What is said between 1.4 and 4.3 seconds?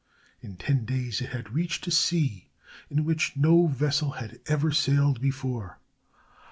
reached a sea in which no vessel